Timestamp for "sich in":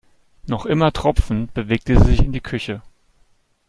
2.07-2.31